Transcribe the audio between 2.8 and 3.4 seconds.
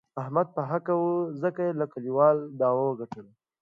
و ګټله.